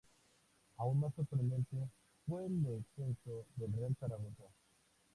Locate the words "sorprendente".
1.13-1.77